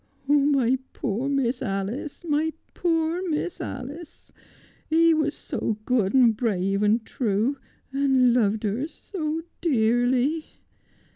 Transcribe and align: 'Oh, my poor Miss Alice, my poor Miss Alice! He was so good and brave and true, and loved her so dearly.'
'Oh, 0.27 0.33
my 0.47 0.79
poor 0.93 1.29
Miss 1.29 1.61
Alice, 1.61 2.25
my 2.27 2.53
poor 2.73 3.21
Miss 3.29 3.61
Alice! 3.61 4.31
He 4.89 5.13
was 5.13 5.35
so 5.35 5.77
good 5.85 6.15
and 6.15 6.35
brave 6.35 6.81
and 6.81 7.05
true, 7.05 7.57
and 7.93 8.33
loved 8.33 8.63
her 8.63 8.87
so 8.87 9.43
dearly.' 9.61 10.47